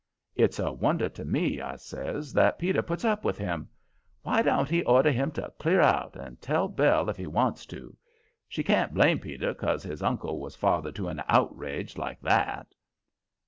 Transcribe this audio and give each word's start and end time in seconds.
"It's 0.33 0.57
a 0.57 0.71
wonder 0.71 1.09
to 1.09 1.23
me," 1.23 1.61
I 1.61 1.75
says, 1.75 2.33
"that 2.33 2.57
Peter 2.57 2.81
puts 2.81 3.05
up 3.05 3.23
with 3.23 3.37
him. 3.37 3.69
Why 4.23 4.41
don't 4.41 4.67
he 4.67 4.83
order 4.85 5.11
him 5.11 5.29
to 5.33 5.53
clear 5.59 5.79
out, 5.79 6.15
and 6.15 6.41
tell 6.41 6.67
Belle 6.67 7.07
if 7.11 7.17
he 7.17 7.27
wants 7.27 7.67
to? 7.67 7.95
She 8.49 8.63
can't 8.63 8.95
blame 8.95 9.19
Peter 9.19 9.53
'cause 9.53 9.83
his 9.83 10.01
uncle 10.01 10.39
was 10.39 10.55
father 10.55 10.91
to 10.93 11.07
an 11.07 11.21
outrage 11.29 11.99
like 11.99 12.19
that." 12.21 12.73